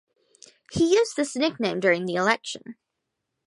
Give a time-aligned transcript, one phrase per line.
[0.71, 2.75] He used this nickname during the election.